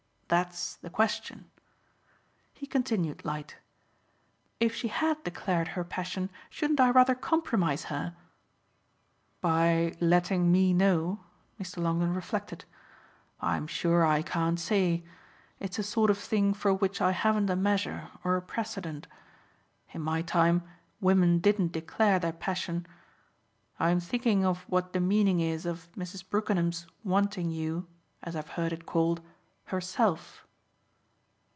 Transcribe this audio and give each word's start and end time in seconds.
That's 0.31 0.75
the 0.77 0.89
question." 0.89 1.51
He 2.53 2.65
continued 2.65 3.25
light. 3.25 3.57
"If 4.61 4.73
she 4.73 4.87
had 4.87 5.21
declared 5.25 5.67
her 5.75 5.83
passion 5.83 6.29
shouldn't 6.49 6.79
I 6.79 6.89
rather 6.89 7.15
compromise 7.15 7.83
her?" 7.91 8.15
"By 9.41 9.93
letting 9.99 10.49
me 10.49 10.71
know?" 10.71 11.19
Mr. 11.59 11.79
Longdon 11.83 12.13
reflected. 12.15 12.63
"I'm 13.41 13.67
sure 13.67 14.05
I 14.05 14.21
can't 14.21 14.57
say 14.57 15.03
it's 15.59 15.77
a 15.79 15.83
sort 15.83 16.09
of 16.09 16.17
thing 16.17 16.53
for 16.53 16.73
which 16.73 17.01
I 17.01 17.11
haven't 17.11 17.49
a 17.49 17.57
measure 17.57 18.09
or 18.23 18.37
a 18.37 18.41
precedent. 18.41 19.07
In 19.91 20.01
my 20.01 20.21
time 20.21 20.63
women 21.01 21.39
didn't 21.39 21.73
declare 21.73 22.19
their 22.19 22.31
passion. 22.31 22.85
I'm 23.81 23.99
thinking 23.99 24.45
of 24.45 24.59
what 24.69 24.93
the 24.93 25.01
meaning 25.01 25.41
is 25.41 25.65
of 25.65 25.91
Mrs. 25.97 26.23
Brookenham's 26.29 26.87
wanting 27.03 27.49
you 27.49 27.85
as 28.23 28.37
I've 28.37 28.51
heard 28.55 28.71
it 28.71 28.85
called 28.85 29.19
herself." 29.65 30.45